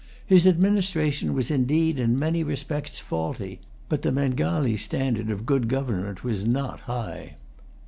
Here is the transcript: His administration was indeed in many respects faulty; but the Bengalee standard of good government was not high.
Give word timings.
His 0.25 0.47
administration 0.47 1.35
was 1.35 1.51
indeed 1.51 1.99
in 1.99 2.17
many 2.17 2.43
respects 2.43 2.97
faulty; 2.97 3.61
but 3.87 4.01
the 4.01 4.11
Bengalee 4.11 4.75
standard 4.77 5.29
of 5.29 5.45
good 5.45 5.67
government 5.67 6.23
was 6.23 6.43
not 6.43 6.79
high. 6.89 7.35